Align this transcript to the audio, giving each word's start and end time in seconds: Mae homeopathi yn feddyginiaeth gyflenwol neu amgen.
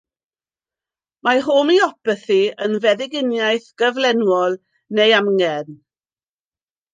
Mae 1.27 1.43
homeopathi 1.47 2.37
yn 2.67 2.77
feddyginiaeth 2.85 3.69
gyflenwol 3.83 4.57
neu 5.01 5.15
amgen. 5.19 5.71